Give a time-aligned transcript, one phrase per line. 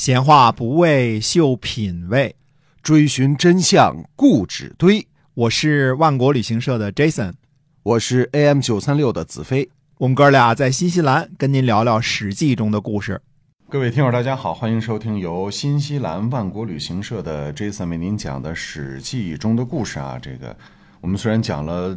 [0.00, 2.34] 闲话不为秀品味，
[2.82, 5.06] 追寻真相固执堆。
[5.34, 7.34] 我是万国旅行社的 Jason，
[7.82, 9.68] 我是 AM 九三六的子飞。
[9.98, 13.20] 我们哥俩在新西兰跟您聊聊《史记》中的故事。
[13.68, 20.18] 各位听友，大家好，欢迎收听由新西兰万国旅行社的 Jason 为您讲的《史记》中的故事啊。
[20.18, 20.56] 这个
[21.02, 21.94] 我们虽然讲了，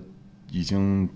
[0.51, 1.07] 已经。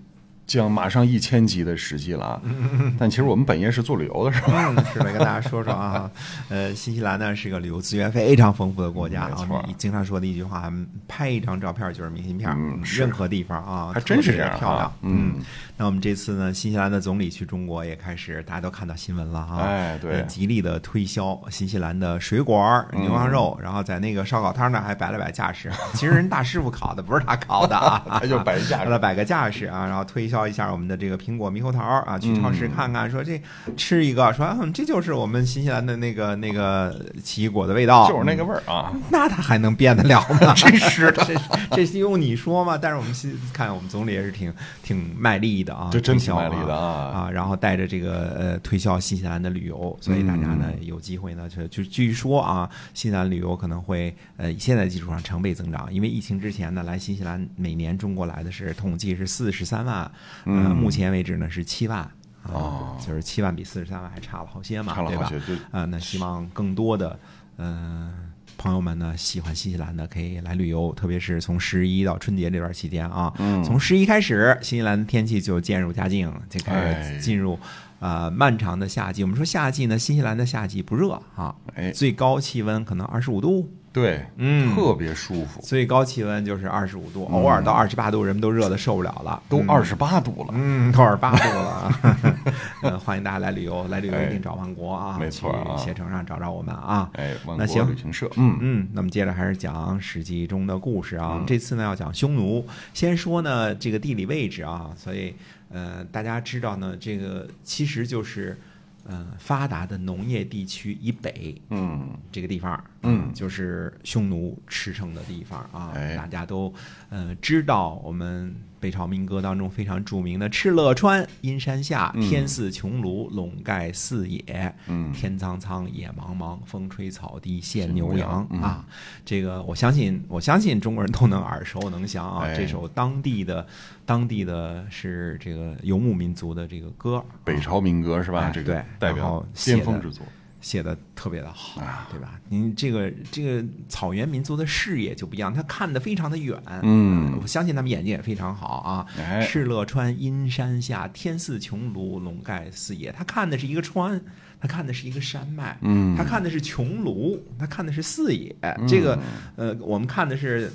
[0.48, 2.40] 将马上一千集的史记了啊！
[2.98, 4.74] 但其实我们本业是做旅游的，是吧？
[4.94, 6.10] 是的，跟大家说说啊。
[6.48, 9.46] 呃，新西兰呢是个旅游资源非常丰富的国家啊。
[9.76, 10.72] 经常说的一句话，
[11.06, 12.50] 拍一张照片就是明信片，
[12.82, 14.90] 任何地方啊，还真是这样漂亮。
[15.02, 15.34] 嗯，
[15.76, 19.58] 那我们这次呢，新西兰的总理去中国也开始，大家都看到新闻了啊。
[19.60, 25.70] 哎，对，极力的推销新西兰的水果、牛羊肉，然后在那个烧烤摊那还摆了摆架势。
[25.92, 30.37] 其实人大师傅烤的，不是他烤的啊，他 就摆架，他摆个架势啊，然后推销。
[30.38, 33.40] 绍一下我们的这个苹果猕猴桃啊，去超市看看，说这
[33.76, 38.92] 吃一个，说这就是我们新西兰的那个那个奇异果的味道，就是那个味儿啊。
[39.10, 40.54] 那它还能变得了吗？
[40.54, 41.34] 真是的，这
[41.76, 42.78] 这是用你说吗？
[42.80, 47.30] 但是我们新看我们总理也是挺挺卖力的啊，这真挺卖力的啊啊！
[47.30, 60.08] 然后带着这个呃推销新西兰的旅游，所以大家呢有机会呢就就据说啊，新西兰旅游可能会呃现在基础上成倍增长，因为疫情之前呢来新西兰每年中国来的是统计是四十三万。
[60.44, 62.08] 嗯，目前为止呢是七万，
[62.44, 65.30] 哦，就是七万比四十三万还差了好些嘛，对吧？
[65.70, 67.18] 啊，那希望更多的
[67.56, 68.12] 嗯
[68.56, 73.32] 朋友们呢喜欢新西兰的可以来旅游，特别是从十一到春节这段期间啊，
[73.64, 77.58] 从十一开始，新西兰的天气就渐入佳境，就开始进入
[78.00, 79.22] 啊漫长的夏季。
[79.22, 83.70] 我们说夏季呢，新西兰的夏季不热啊，哎，最高气温可能二十五度。
[83.92, 85.60] 对，嗯，特别舒服。
[85.62, 89.42] 最高气温就是二十五度，偶尔到二十八度，人们都热的受不了了。
[89.48, 91.92] 都二十八度了，嗯，都二十八度了。
[92.84, 97.10] 嗯，欢迎大家来旅游，来旅游一定找万国啊，没错啊，携程上找找我们啊。
[97.14, 98.88] 哎，万国旅行社，嗯嗯。
[98.92, 101.42] 那么接着还是讲《史记》中的故事啊。
[101.46, 105.34] 这次呢要讲匈奴，先说呢这个地理位置啊，所以
[105.70, 108.60] 呃大家知道呢，这个其实就是。
[109.08, 115.92] 嗯，发达的农业地区以北，嗯，这个地方，嗯，就是匈奴驰骋的地方啊。
[116.16, 116.72] 大家都
[117.08, 124.74] 呃知道，我们北朝民歌当中非常著名的“敕勒川，阴山下，天似穹庐，笼盖四野。
[124.86, 128.84] 嗯，天苍苍，野茫茫，风吹草低见牛羊啊。
[129.24, 132.46] 这个我相信，我相信中国人都能耳熟能详啊。
[132.54, 133.66] 这首当地的。
[134.08, 138.48] 当地的是这个游牧民族的这个歌，北朝民歌是吧？
[138.48, 140.24] 这个代表巅峰之作，
[140.60, 141.80] 写的特别的好，
[142.10, 142.40] 对吧？
[142.48, 149.06] 您这个这个草原民族的视野就不一样，他看的非常的远，嗯，我相信他们眼睛也非常好啊。
[149.42, 153.12] 敕勒川，阴山下，天似穹庐，笼盖四野。
[153.12, 154.20] 他看的是一个川，
[154.60, 158.54] 他看的是一个山脉，嗯，他看的是穹庐，他看的是四野。
[158.88, 159.18] 这个
[159.56, 160.72] 呃，我们看的是。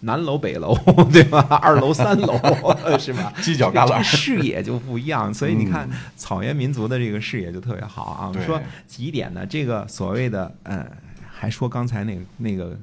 [0.00, 0.74] 南楼北楼，
[1.12, 1.40] 对吧？
[1.62, 2.38] 二楼三楼，
[2.98, 3.32] 是吧？
[3.38, 5.32] 犄角旮旯，视野就不一样。
[5.32, 8.28] 所以你看，草原民族的这个视野就特别好啊。
[8.28, 9.44] 我们说几点呢？
[9.46, 10.86] 这个所谓的，嗯，
[11.30, 12.78] 还说刚才那个那个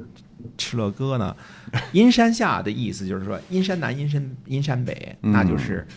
[0.57, 1.35] 敕勒歌呢，
[1.91, 5.87] 阴山下的意思就是说，阴山南、阴山阴山北，那就是。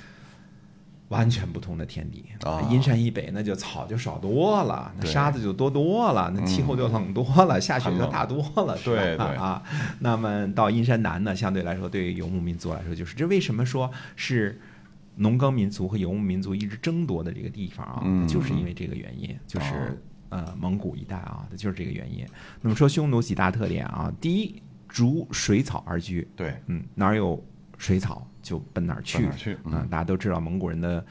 [1.11, 2.63] 完全不同的天地啊！
[2.71, 9.25] 阴山以北，那就草就少多了，那沙子就多多了，那气候就冷多了，下雪就大多了，是吧？
[9.25, 9.63] 啊，
[9.99, 14.61] 那么到阴山南呢，相对来说，对于游牧民族来说，就是这为什么说是
[15.17, 18.27] 农耕民族和游牧民族一直争夺的这个地方啊？
[18.29, 22.25] 就是因为这个原因，就是呃蒙古一带啊，就是这个原因。
[22.61, 24.13] 那么说匈奴几大特点啊？
[24.21, 27.43] 第一，逐水草而居，对，嗯，哪有
[27.81, 28.25] 水草？
[28.43, 29.27] 就奔哪儿去？
[29.65, 31.05] 嗯，大家都知道蒙古人的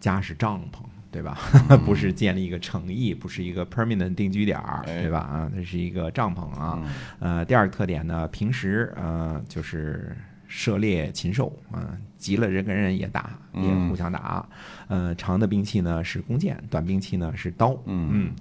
[0.00, 0.80] 家是帐篷，
[1.12, 1.38] 对吧？
[1.86, 5.18] 不是建立一个城邑，不是一个 permanent 定居点儿，对吧？
[5.20, 6.82] 啊，它是一个帐篷啊。
[7.20, 10.16] 呃，第二个特点呢，平时呃就是
[10.48, 14.46] 狩猎禽兽啊，急了人跟人也打，也互相打。
[14.88, 17.76] 呃，长的兵器呢是弓箭，短兵器呢是刀。
[17.86, 18.32] 嗯，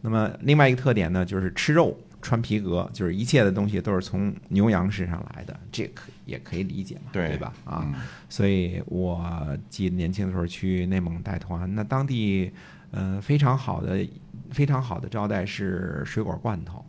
[0.00, 1.96] 那么另外一个特点呢，就是吃肉。
[2.24, 7.52] 穿皮革就是一切的东西都是从牛羊身上来的，这可也可以理解嘛，对吧？
[7.66, 7.94] 啊，
[8.30, 9.22] 所以我
[9.68, 12.50] 记得年轻的时候去内蒙带团，那当地
[12.90, 14.04] 呃非常好的
[14.50, 16.82] 非常好的招待是水果罐头。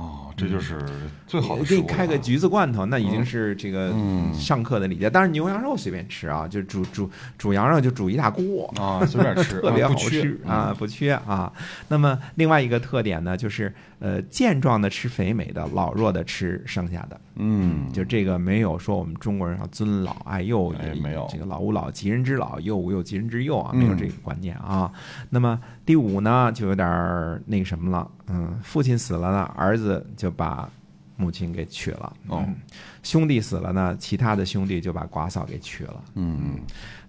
[0.00, 0.78] 哦，这就是
[1.26, 1.64] 最好的。
[1.64, 3.92] 给你开个橘子罐头，那已经是这个
[4.32, 5.10] 上课的礼节。
[5.10, 11.52] 但是牛羊肉随便吃啊，就煮煮煮羊肉就煮一大锅啊，随便吃， 特别好吃啊，不缺啊。
[11.88, 17.20] 那么另外一个特点呢，就是呃健壮的吃肥美的，老弱的吃剩下的。
[17.42, 24.90] 嗯，就这个没有说我们中国人要尊老爱幼，也没有这个老吾老及人之老，幼吾幼及人之幼啊，没有这个观念啊。
[25.28, 30.70] 那么第五呢，就有点那个什么了，嗯，父亲死了呢，儿子就把
[31.16, 32.44] 母亲给娶了，哦。
[32.46, 32.56] 嗯，
[33.02, 36.58] 兄弟死了呢，其他的兄弟就把寡嫂给娶了，嗯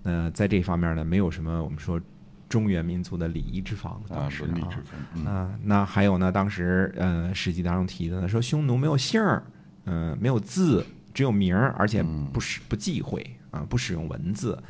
[0.04, 2.02] 那在这方面呢，没有什么我们说
[2.50, 4.48] 中原民族的礼仪之防，啊当，时啊。
[4.48, 5.26] 伦理之分，嗯。
[5.26, 6.32] 啊，那还有呢？
[6.32, 9.44] 当时呃，《史记》当中提的呢，说匈奴没有姓儿，
[9.86, 12.04] 嗯、没有字，只有名儿，而且
[12.34, 14.62] 不使不忌讳啊，不使用文字。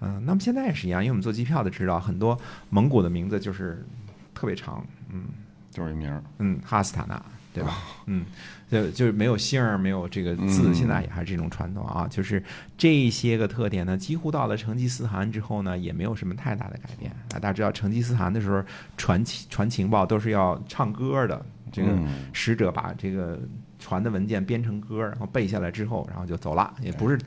[0.00, 2.36] 嗯、那么现在也是一样，因为我们做机票的知道，很多
[2.70, 3.86] 蒙古的名字就是
[4.34, 5.24] 特别长，嗯。
[5.70, 7.22] 就是一名儿，嗯，哈斯塔纳，
[7.52, 7.78] 对吧？
[8.06, 8.24] 嗯，
[8.70, 12.06] 就就是没有姓儿，没有这个字，嗯现在也还是这种传统啊。
[12.08, 12.42] 就是
[12.76, 17.16] 这些个特点呢，几乎到了成吉思汗之后呢，也没有什么太大的改变啊。
[17.30, 18.62] 大家知道，成吉思汗的时候
[18.96, 23.38] 传情传情报都是要唱歌的，这个嗯使者把这个
[23.78, 27.18] 传的文件编成歌，然后背下来之后，然后就走了，也不是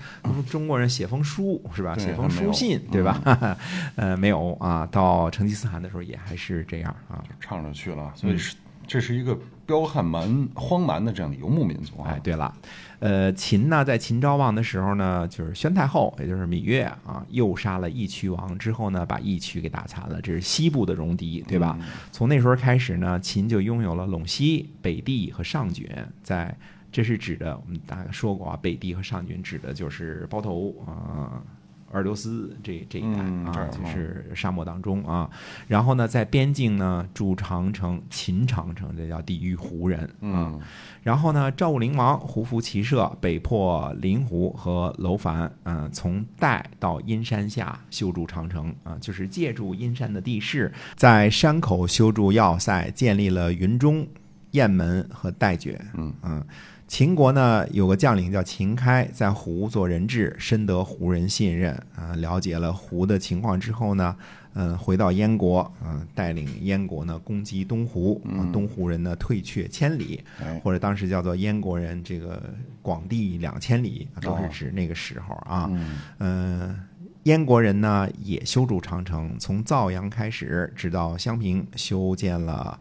[0.50, 1.98] 中国人写封书是吧？
[1.98, 3.58] 写封书信对吧？
[3.96, 4.88] 呃，没有啊。
[4.92, 7.24] 到成吉思汗的时候也还是这样啊。
[7.40, 8.56] 唱着去了，嗯所以是
[8.88, 12.54] 这是一个彪悍蛮荒蛮的这样的游牧民族啊哎，，对了，
[13.00, 21.80] 呃，秦呢，在秦昭王的时候呢，就是宣太后，也就是芈月啊，诱杀了义渠王之后呢，把义渠给打残了，这是西部的戎狄，对吧？
[22.12, 25.88] 从那时候开始呢，秦就拥有了陇西、北地和上郡，
[26.22, 26.54] 在
[26.92, 31.42] 这是指的，我们大概说过啊，北地和上郡指的就是包头啊。
[31.42, 31.61] 鄂
[31.92, 35.30] 尔多斯这这一带啊就是沙漠当中啊，
[35.68, 40.10] 然后呢，在边境呢筑长城，秦长城，这叫抵御胡人啊。
[40.22, 40.60] 嗯
[41.04, 54.08] 然后呢，赵武灵王胡服骑射，北破临湖和楼烦，嗯、从代到阴山下修筑长城啊、就是借助阴山的地势，在山口修筑要塞，建立了云中、
[54.52, 55.76] 雁门和代郡。
[55.96, 56.14] 嗯
[56.92, 64.14] 秦国呢有个将领叫秦开，在胡做人质，深得胡人信任啊、了解了胡的情况之后呢，
[64.56, 70.60] 嗯、回到燕国，嗯、带领燕国呢攻击东胡，啊东胡人呢退却千里，哎。
[70.66, 72.44] 或者当时叫做燕国人这个
[72.82, 75.70] 广地两千里，都是指那个时候啊。
[75.72, 75.98] 嗯。
[76.20, 76.80] 嗯，
[77.24, 82.78] 燕国人呢也修筑长城，从造阳开始，直到襄平，修建了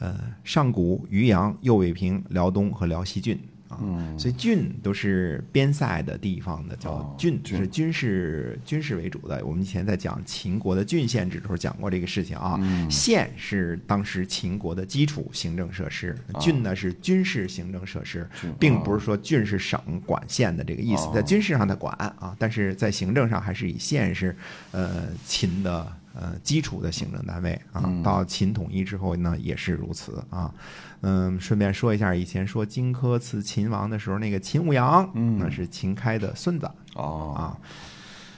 [0.00, 3.38] 呃上古、渔阳、右卫平、辽东和辽西郡
[3.68, 3.78] 啊。
[3.80, 9.42] 嗯所以郡都是边塞的地方的，叫哦郡，就是军事军事为主的。
[9.46, 12.58] 我们以前在讲秦国的郡县制的时候讲过这个事情啊。
[12.60, 21.12] 嗯县是当时秦国的基础行政设施，郡呢是军事行政设施郡，并不是说郡是省管县的这个意思哦。
[21.14, 24.36] 在军事上它管啊，但是在行政上还是以县是
[24.72, 27.90] 呃秦的呃基础的行政单位啊。
[28.04, 30.52] 到秦统一之后呢，也是如此啊。
[31.00, 37.56] 嗯，顺便说一下，以前说荆轲刺秦王的时候，那个秦舞阳，嗯那是秦开的孙子哦啊。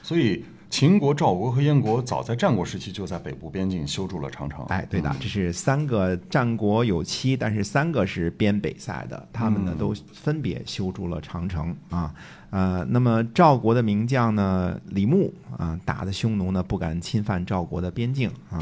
[0.00, 4.64] 所以秦国、赵国和燕国早在战国时期就在北部边境修筑了长城。
[4.66, 12.14] 哎，对的，这是三个战国有七，但是三个是边北塞的，他们呢都分别修筑了长城啊。
[12.52, 18.60] 呃，那么赵国的名将呢，李牧啊，打的匈奴呢不敢侵犯赵国的边境啊。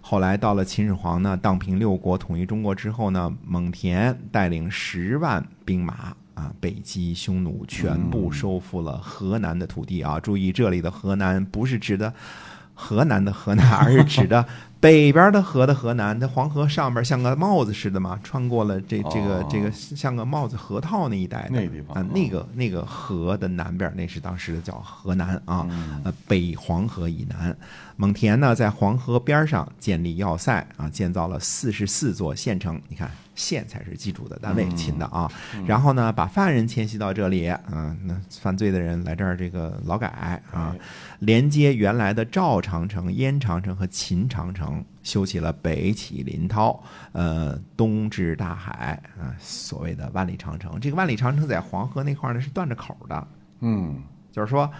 [0.00, 10.18] 后来到了秦始皇呢，荡平六国，统一中国之后呢，蒙恬带领十万兵马啊，北击匈奴，全部收复了河南的土地啊。
[10.18, 12.14] 注意，这里的河南不是指的
[12.72, 14.46] 河南的河南，而是指的
[14.80, 16.18] 北边的河的河南。
[16.18, 25.66] 那黄河上边像个帽子似的嘛，穿过了这这个哦这个像个帽子河套那一带的那个地方啊，那个那个河的南边，那是当时的叫河南啊，
[26.04, 27.56] 呃，北黄河以南。
[27.96, 32.80] 蒙恬呢，在黄河边上建立要塞啊，建造了四十四座县城。
[32.88, 35.30] 你看，县才是基础的单位，秦的啊。
[35.66, 40.74] 然后呢，把犯人迁徙到这里，嗯、那犯罪的人来这儿这个劳改啊，
[41.20, 46.78] 连接原来的赵长城、燕长城和秦长城，修起了北起临洮，
[47.12, 50.78] 呃，东至大海啊、所谓的万里长城。
[50.80, 53.28] 这个万里长城在黄河那块儿呢是断着口的，
[53.60, 54.02] 嗯。
[54.30, 54.70] 就是说，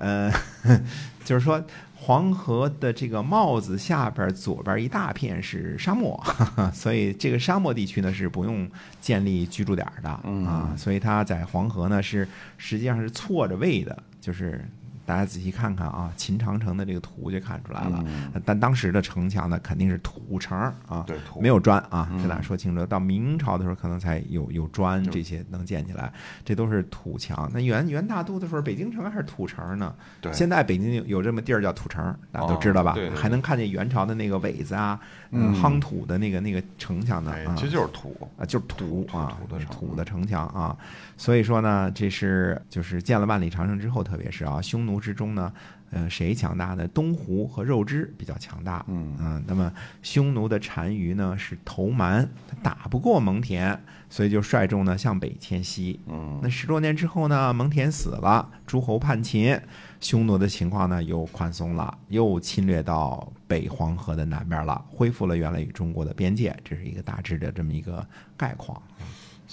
[0.00, 0.32] 呃，
[1.24, 1.62] 就是说
[2.06, 6.22] 黄河的这个帽子下边左边一大片是沙漠，
[6.70, 8.70] 所以这个沙漠地区呢是不用
[9.00, 10.10] 建立居住点的
[10.46, 14.62] 啊，所以它在黄河呢是实际上是错着位的，就是
[15.06, 18.02] 大家仔细看看啊，秦长城的这个图就看出来了。
[18.06, 22.84] 嗯但当时的城墙呢，肯定是土城啊，对没有砖啊，嗯跟大家说清楚。
[22.86, 26.12] 到明朝的时候，可能才有有砖这些能建起来，
[26.44, 27.50] 这都是土墙。
[27.52, 29.94] 那元元大都的时候，北京城还是土城呢。
[30.20, 32.92] 对，现在北京有有这么地儿叫土城，大家都知道吧？
[32.92, 34.98] 哦对对对还能看见元朝的那个苇子啊，
[35.30, 40.76] 嗯夯土的那个那个城墙呢啊，哎其实就是土，啊，就是土土啊，土的土的城墙啊。
[41.16, 45.52] 所以说呢，这是就是建了万里长城之后，特别是啊，匈奴之中呢，
[45.90, 46.86] 呃，谁强大呢？
[46.88, 48.84] 东胡和肉汁比较强大。
[48.88, 49.72] 嗯那么
[50.02, 56.00] 匈奴的单于呢是头蛮，他打不过蒙恬，所以就率众呢向北迁徙。
[56.06, 59.58] 嗯那十多年之后呢，蒙恬死了，诸侯叛秦，
[60.00, 68.82] 匈奴的情况呢又宽松了，又侵略到北黄河的南边了，恢复了原来与中国的边界，这是一个大致的这么一个概况。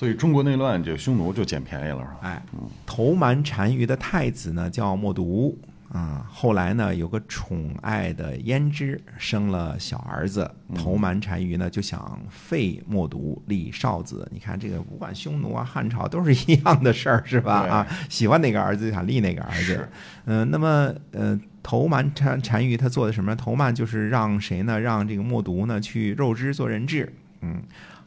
[0.01, 2.17] 所以中国内乱，这匈奴就捡便宜了，是吧？
[2.23, 2.41] 哎，
[2.87, 5.55] 头蛮单于的太子呢叫默毒
[5.89, 14.27] 啊，后来呢有个宠爱的胭脂生了小儿子，头蛮单于呢就想废默毒立少子。
[14.33, 17.59] 你看这个，不管匈奴啊、汉朝都是一样的事儿，是吧？
[17.69, 19.89] 啊，喜欢哪个儿子就想立哪个儿子是。
[20.25, 23.35] 嗯、那么呃，头蛮单单于他做的什么？
[23.35, 24.79] 头蛮就是让谁呢？
[24.79, 27.13] 让这个默毒呢去肉汁做人质。
[27.41, 27.61] 嗯。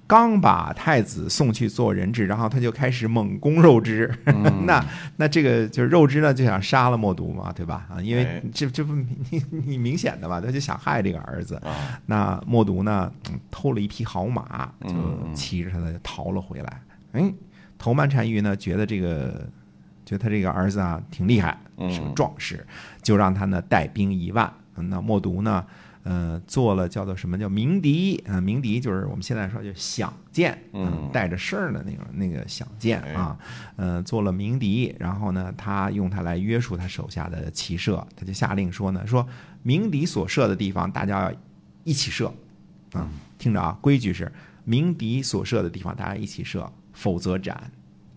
[0.06, 4.12] 刚把太子送去做人质，然后他就开始猛攻肉支，
[4.66, 4.84] 那
[5.16, 7.87] 那这个就是肉汁呢就想杀了默毒嘛，对吧？
[7.90, 11.54] 啊，因为哎这这不你你明显的吧，他就想害这个儿子。
[11.56, 16.80] 啊，那默毒呢，嗯偷了一匹好马，就嗯骑着他的逃了回来。
[17.12, 17.32] 哎，
[17.78, 19.49] 头曼单于呢觉得这个，
[20.04, 21.58] 觉得他这个儿子啊挺厉害，
[21.90, 22.66] 是个嗯壮士，
[23.02, 24.52] 就让他呢带兵一万。
[24.76, 25.64] 那默毒呢，
[26.04, 33.38] 呃，做了叫做什么叫鸣笛啊、鸣笛就是我们现在说就响箭，嗯带着声儿的那种那个响箭哎啊，
[33.76, 39.26] 呃，做了鸣笛，然后呢，他用它来约束他手下的骑射，他就下令说呢，说
[39.62, 41.32] 鸣笛所射的地方，大家要
[41.84, 42.32] 一起射，
[42.92, 43.08] 啊，
[43.38, 44.30] 听着啊，规矩是
[44.64, 47.70] 鸣笛所射的地方大家一起射，否则斩。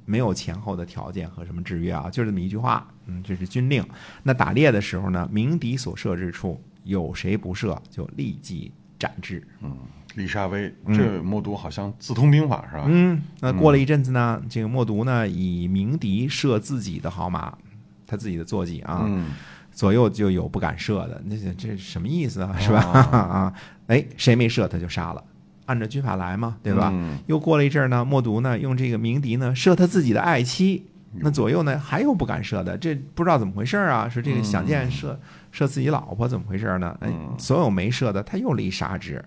[0.09, 3.85] 没有前后的条件和什么制约啊，就这么一句话，嗯，这是军令。
[4.23, 9.45] 那打猎的时候呢，鸣笛所射之处，有谁不射，就立即斩之。
[9.61, 9.77] 嗯
[10.15, 12.85] 李沙威，这默毒好像自通兵法是吧？
[12.87, 17.55] 嗯，那过了一阵子呢，这个默毒呢以鸣笛射自己的好马，
[18.07, 19.27] 他自己的坐骑啊，嗯，
[19.71, 22.55] 左右就有不敢射的，那这这什么意思啊？
[22.57, 22.79] 是吧？
[22.81, 23.53] 啊 啊，
[23.85, 25.23] 哎，谁没射他就杀了，
[25.67, 26.89] 按照军法来嘛，对吧？
[26.91, 30.83] 嗯又过了一阵儿呢，默毒呢用这个鸣笛呢射他自己的爱妻，
[31.19, 34.09] 那左右呢还有不敢射的，这不知道怎么回事儿啊？
[34.09, 35.19] 说这个想箭射
[35.57, 36.95] 射自己老婆怎么回事呢？
[37.01, 39.23] 哎，所有没射的他又立杀之。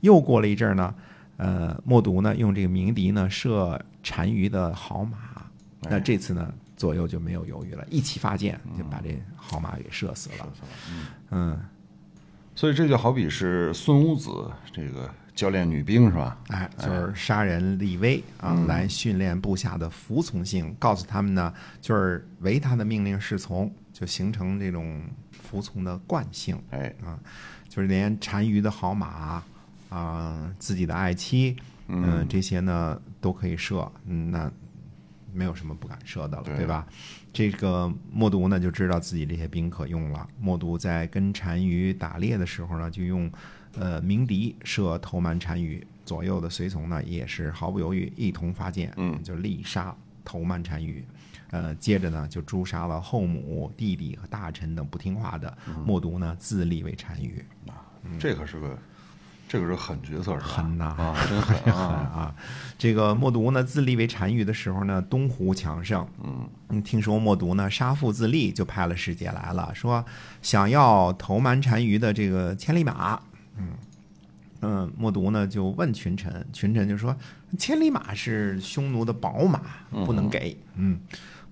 [0.00, 0.94] 又过了一阵儿呢，
[1.38, 5.16] 呃，默读呢用这个鸣笛呢射单于的好马，
[5.84, 10.52] 那哎这次呢左右就没有犹豫了，一起发箭就把这好马给射死了。
[11.30, 11.58] 嗯，
[12.54, 14.30] 所以这就好比是孙武子
[14.70, 16.36] 这个教练女兵是吧？
[16.48, 26.58] 哎，就是杀人立威啊，来训练部下的服从性，告诉他们呢，就是唯他的命令是从，就形成这种服从的惯性。
[26.70, 27.20] 哎，啊，
[27.68, 29.44] 就是连单于的好马
[29.90, 31.54] 啊、自己的爱妻，
[31.88, 34.50] 嗯、这些呢都可以射，嗯，那
[35.34, 36.86] 没有什么不敢射的了，对对吧？
[37.30, 40.26] 这个默读呢就知道自己这些兵可用了。
[40.40, 43.30] 默读在跟单于打猎的时候呢，就用
[43.74, 51.04] 呃鸣笛射头蛮单于，左右的随从呢也是毫不犹豫一同发箭，嗯就力杀头蛮单于。
[51.50, 55.56] 呃，接着呢，就诛杀了后母、弟弟和大臣等不听话的。
[55.84, 57.44] 默读呢，自立为单于，
[58.18, 58.78] 这可是个，
[59.48, 60.46] 这个是个狠角色是吧？
[60.46, 61.82] 狠呐啊， 真狠啊！
[61.82, 62.34] 啊，
[62.78, 66.06] 这个默毒呢自立为单于的时候呢，东湖强盛。
[66.22, 70.04] 嗯，听说默毒呢杀父自立，就派了使节来了，说
[70.40, 73.20] 想要投蛮单于的这个千里马。
[73.58, 73.72] 嗯
[74.62, 77.16] 嗯，默毒呢就问群臣，群臣就说
[77.58, 79.60] 千里马是匈奴的宝马，
[80.04, 80.56] 不能给。
[80.74, 81.00] 嗯，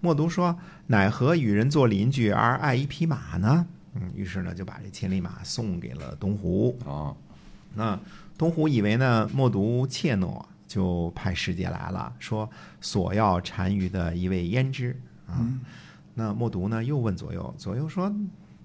[0.01, 3.67] 默读说奈何与人做邻居而爱一匹马呢？
[3.95, 6.79] 嗯，于是呢就把这千里马送给了东湖。
[6.87, 7.15] 啊，
[7.75, 7.99] 那
[8.37, 12.49] 东湖以为呢默读怯懦，就派使节来了，说
[12.81, 15.45] 索要单于的一位胭脂啊。
[16.15, 18.13] 那默读呢又问左右，左右说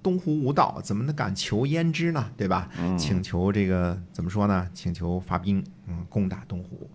[0.01, 2.29] 东湖无道，怎么能敢求胭脂呢？
[2.37, 2.69] 对吧？
[2.97, 4.69] 请求这个怎么说呢？
[4.73, 6.89] 请求发兵，嗯，攻打东胡。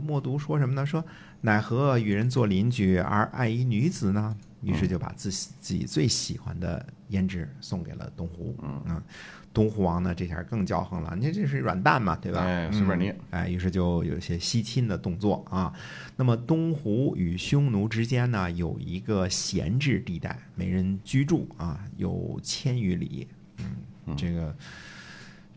[0.00, 0.86] 默读说什么呢？
[0.86, 1.04] 说
[1.40, 4.36] 奈何与人做邻居而爱一女子呢？
[4.62, 8.56] 于是就把自己自己最喜欢的胭脂送给了东湖。
[8.62, 9.02] 嗯，
[9.52, 12.40] 东湖王呢这下更骄横了，你这是软蛋嘛，对吧？
[12.40, 13.12] 哎，随便你。
[13.30, 15.72] 哎，于是就有些西亲的动作啊。
[16.16, 23.26] 那么东湖与匈奴之间呢有一个闲置地带，没人居住啊，有千余里。
[23.58, 24.54] 嗯，这个。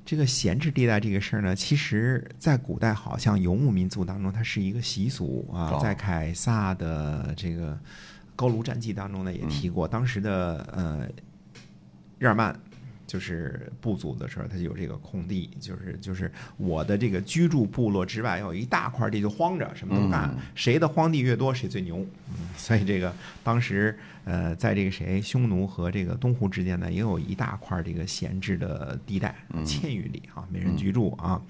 [0.06, 5.80] 这个闲置地带这个事儿呢，其实在古代好像游牧民族当中，它是一个习俗啊。
[5.82, 7.78] 在凯撒的这个
[8.36, 11.10] 高卢战记当中呢，也提过，当时的呃
[12.20, 12.58] 日耳曼。
[13.08, 20.36] 就是部族的时候，他就有这个空地，就是就是我的这个居住部落之外，有一大块地就荒着，什么都不干。
[20.56, 22.06] 谁的荒地越多，谁最牛。
[22.30, 29.36] 嗯， 所以这个当时呃，在这个谁匈奴和这个东湖之间呢，也有一大块这个闲置的地带，
[29.66, 31.42] 千余里啊，没人居住啊。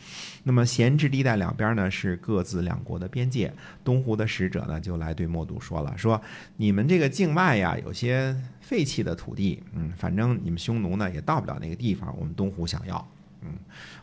[0.43, 3.51] 那么闲置地带两边呢是各自两国的边界。
[3.83, 6.21] 东湖的使者呢就来对莫都说了，说
[6.57, 8.35] 你们这个境外呀有些。
[8.65, 13.07] 废弃的土地，嗯，反正你们匈奴呢也到不了那个地方，我们东湖想要，
[13.41, 13.49] 嗯，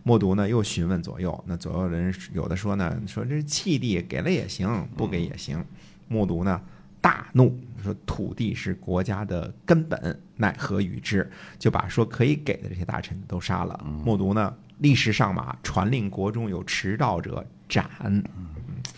[0.04, 5.64] 默读呢又询问左右，那左右人有的说呢，说这弃地给了也行，不给也行，
[6.06, 6.60] 默读呢
[7.00, 11.28] 大怒，说土地是国家的根本，奈何与之？
[11.58, 13.84] 就把说可以给的这些大臣都杀了。
[14.04, 17.90] 默读呢立时上马，传令国中有迟到者斩。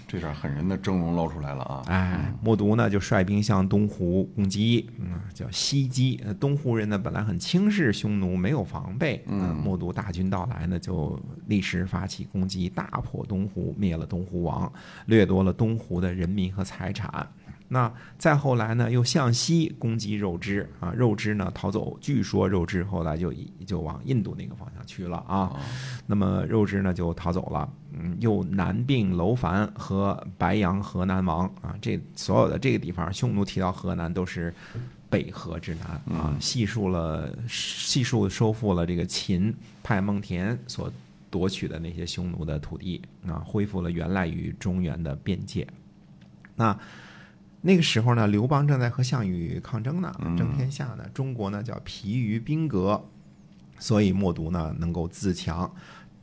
[0.07, 1.83] 这点狠人的峥嵘露出来了啊！
[1.87, 6.23] 哎，默读呢就率兵向东湖攻击，嗯，叫西击。
[6.39, 9.25] 东湖人呢本来很轻视匈奴，没有防备。
[9.27, 14.73] 嗯，默读大军到来呢，就立时发起攻击，大破东湖，灭了东湖王，
[15.07, 17.27] 掠夺了东湖的人民和财产。
[17.66, 23.33] 那再后来呢，又向西攻击肉芝啊，肉芝呢逃走，据说肉芝后来就
[23.66, 25.59] 就往印度那个方向去了啊。
[26.06, 34.54] 那么肉芝呢就逃走了，嗯，又南并楼烦和白羊河南王啊，这所有的这个地方，匈奴提到河南都是
[35.09, 39.52] 北河之南啊，细数了细数收复了这个秦
[39.83, 40.92] 派孟田所
[41.30, 45.66] 夺取的那些匈奴的土地啊，恢复了原来与中原的边界，
[46.54, 46.78] 那。
[47.66, 51.09] 那个时候呢，刘邦正在和项羽抗争呢，争天下呢。
[51.14, 53.02] 中国呢叫疲于兵革，
[53.78, 55.75] 所以默读呢能够自强。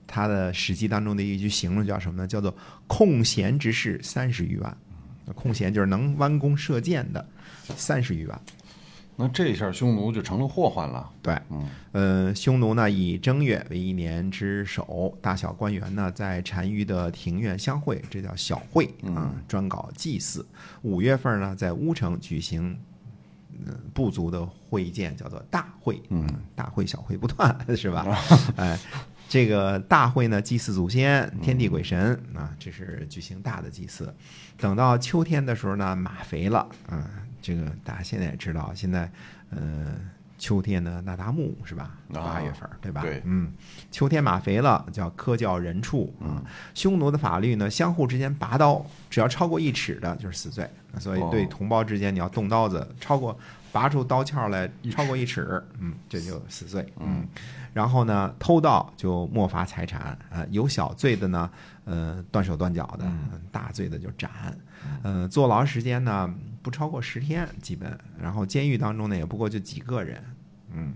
[0.05, 2.27] 他的《史记》当中的一句形容叫什么呢？
[2.27, 2.55] 叫做
[2.86, 4.77] “空闲之士三十余万”。
[5.33, 7.27] 空闲就是能弯弓射箭的
[7.75, 8.41] 三十余万。
[9.22, 11.08] 那这一下匈奴就成了祸患了。
[11.22, 20.44] 对，嗯，呃，匈奴呢以正月为一年之首，大小官员呢在单于的庭院相会，这叫小会啊，专搞祭祀。
[20.82, 22.75] 五月份呢，在乌城举行
[23.63, 26.01] 嗯部族的会见，叫做大会。
[26.10, 28.08] 嗯， 大会小会不断， 是吧？
[28.58, 28.80] 哎，
[29.30, 34.12] 这个大会呢，祭祀祖先、天地鬼神啊，这是举行大的祭祀。
[34.58, 37.04] 等到秋天的时候呢，马肥了，嗯。
[37.41, 39.12] 这个大家现在也知道，现在，
[39.49, 39.95] 呃，
[40.38, 41.91] 秋天的那达慕是吧？
[42.13, 43.01] 八月份，对吧？
[43.01, 43.51] 对，嗯，
[43.91, 46.41] 秋天马肥了，叫科教人畜啊。
[46.73, 50.69] 匈奴的法律呢，相互之间拔刀，只要超过一尺的，就是死罪。
[50.99, 53.38] 所以对同胞之间，你要动刀子，超过
[53.71, 56.86] 拔出刀鞘来 超过一尺，嗯，这就死罪。
[56.99, 57.25] 嗯，
[57.73, 61.49] 然后呢，偷盗就没罚财产，呃，有小罪的呢，
[61.86, 63.10] 呃，断手断脚的，
[63.51, 64.30] 大罪的就斩。
[65.04, 66.34] 嗯，坐牢时间呢？
[66.62, 67.97] 不超过十天，基本。
[68.19, 70.24] 然后监狱当中呢，也不过就几个人，
[70.74, 70.93] 嗯。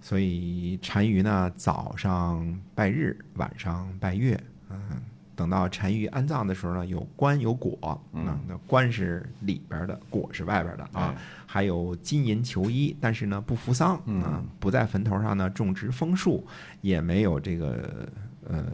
[0.00, 4.38] 所以单于呢，早上拜日，晚上拜月，
[4.70, 5.02] 嗯。
[5.34, 11.14] 等到单于安葬的时候呢，有棺有椁，嗯，那棺是里边的，椁是外边的啊。
[11.46, 16.46] 还有金银球衣，但是呢，不服丧，嗯，不在坟头上呢种植枫树，
[16.80, 18.08] 也没有这个
[18.46, 18.64] 呃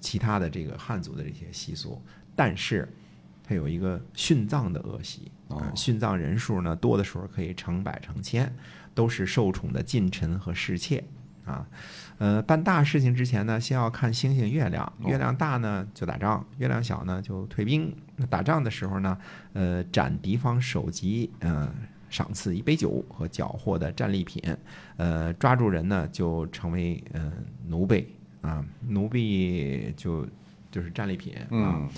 [0.00, 2.02] 其他的这个汉族的这些习俗，
[2.34, 2.88] 但是。
[3.48, 8.52] 它有一个殉葬的恶习啊，殉葬人数呢多的时候可以成百成千，
[8.94, 11.02] 都是受宠的近臣和侍妾
[11.44, 11.66] 啊。
[12.18, 17.94] 呃，办大事情之前呢，先要看星星月亮，月亮大呢就打仗，月亮小呢就退兵。
[18.16, 19.16] 那打仗的时候呢，
[19.52, 21.70] 呃，斩敌方首级，嗯，
[22.08, 24.42] 赏赐一杯酒和缴获的战利品。
[24.96, 27.30] 呃，抓住人呢就成为嗯
[27.68, 28.08] 奴婢
[28.40, 30.26] 啊，奴婢就
[30.70, 31.46] 就是战利品啊。
[31.50, 31.88] 嗯，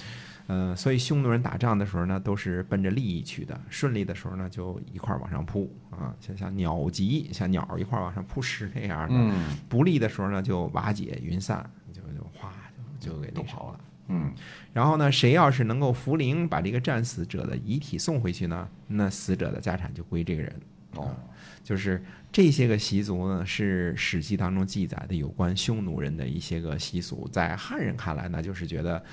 [0.74, 3.60] 所以匈奴人打仗的时候呢，都是奔着利益去的。
[3.68, 9.34] 顺利的时候呢，就一块儿往上扑啊，像像鸟集，像鸟一块儿往上扑食那样的。
[9.68, 12.50] 不利的时候呢，就瓦解云散，就就哗
[12.98, 13.80] 就就给弄跑了。
[14.08, 14.32] 嗯，
[14.72, 20.50] 然后呢，谁要是能够扶灵，把这个战死者的遗体送回去呢，那死者的家产就归这个人。
[20.94, 21.14] 哦，
[21.62, 29.04] 就是这些个习俗呢，是《史记》当中记载的有关匈奴人的一些个习俗，在汉人看来呢，就是觉得。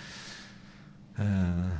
[1.17, 1.71] 嗯、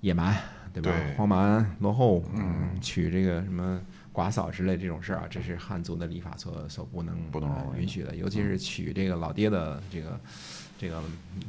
[0.00, 0.34] 野蛮，
[0.72, 0.90] 对吧？
[0.90, 1.14] 对。
[1.16, 3.80] 荒蛮落后，嗯，取这个什么
[4.14, 10.18] 寡嫂之类这种事儿啊，这是汉族的礼法所所不能呃不能允许的，尤其是娶这个老爹的这个。
[10.76, 11.00] 这个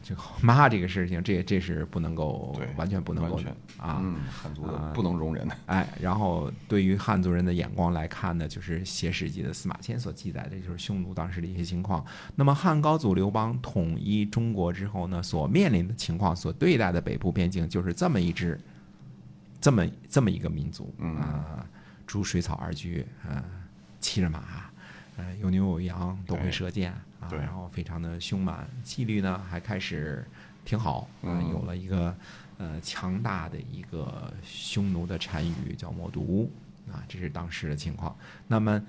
[0.04, 3.38] 这个妈这个事情，这这是不能够，完全不能够
[3.76, 5.58] 啊，嗯，汉族的不能容忍的。
[5.66, 12.06] 哎，然后对于汉族人的眼光来看呢，就是写《史记》的司马迁所记载的，就是匈奴当时的一些情况。
[12.36, 18.58] 那么汉高祖刘邦统一中国之后呢，所面临的情况，所对待的北部边境就是这么一支，
[19.60, 21.66] 这么这么一个民族嗯啊，
[22.06, 23.44] 逐水草而居，啊，
[24.00, 24.70] 骑着马，
[25.18, 30.26] 呃，有牛有羊，都会射箭啊，然后非常的凶蛮，纪律呢还开始
[30.64, 32.16] 挺好，啊，嗯有了一个
[32.58, 36.52] 呃强大的一个匈奴的单于叫冒毒
[36.92, 38.16] 啊，这是当时的情况。
[38.48, 38.82] 那么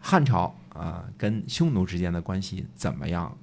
[0.00, 3.36] 汉朝啊、跟匈奴之间的关系怎么样？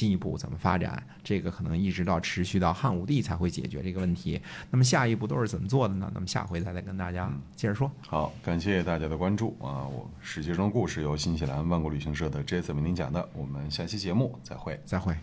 [0.00, 1.06] 进一步怎么发展？
[1.22, 4.40] 这个可能一直到持续到汉武帝才会解决这个问题。
[4.70, 6.10] 那么下一步都是怎么做的呢？
[6.14, 7.92] 那么下回再来跟大家接着说。
[8.08, 9.84] 好，感谢大家的关注啊！
[9.84, 14.80] 我史记中的故事由新西兰万国旅行社的 Jason 为您讲的，我们下期节目再会。
[14.86, 15.14] 再会。